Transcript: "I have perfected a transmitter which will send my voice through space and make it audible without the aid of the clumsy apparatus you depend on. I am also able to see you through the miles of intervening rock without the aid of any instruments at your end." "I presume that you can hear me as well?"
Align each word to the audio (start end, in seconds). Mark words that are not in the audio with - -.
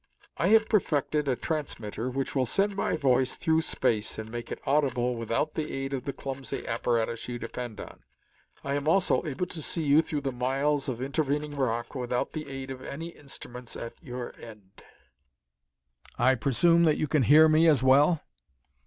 "I 0.37 0.47
have 0.47 0.67
perfected 0.67 1.27
a 1.27 1.35
transmitter 1.35 2.09
which 2.09 2.33
will 2.33 2.47
send 2.47 2.75
my 2.75 2.97
voice 2.97 3.35
through 3.35 3.61
space 3.61 4.17
and 4.17 4.31
make 4.31 4.51
it 4.51 4.59
audible 4.65 5.13
without 5.15 5.53
the 5.53 5.71
aid 5.71 5.93
of 5.93 6.05
the 6.05 6.11
clumsy 6.11 6.67
apparatus 6.67 7.27
you 7.27 7.37
depend 7.37 7.79
on. 7.79 7.99
I 8.63 8.73
am 8.73 8.87
also 8.87 9.23
able 9.25 9.45
to 9.45 9.61
see 9.61 9.83
you 9.83 10.01
through 10.01 10.21
the 10.21 10.31
miles 10.31 10.89
of 10.89 11.03
intervening 11.03 11.51
rock 11.51 11.93
without 11.93 12.31
the 12.33 12.49
aid 12.49 12.71
of 12.71 12.81
any 12.81 13.09
instruments 13.09 13.75
at 13.75 13.93
your 14.01 14.33
end." 14.39 14.81
"I 16.17 16.33
presume 16.33 16.83
that 16.85 16.97
you 16.97 17.07
can 17.07 17.21
hear 17.21 17.47
me 17.47 17.67
as 17.67 17.83
well?" 17.83 18.23